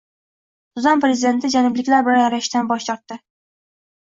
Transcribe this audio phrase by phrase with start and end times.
[0.77, 3.19] Sudan prezidenti janubliklar bilan yarashishdan bosh tortdi